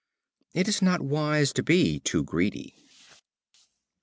It 0.55 0.67
is 0.67 0.81
not 0.81 1.01
wise 1.01 1.53
to 1.53 1.61
be 1.61 1.99
too 1.99 2.23
greedy. 2.23 2.73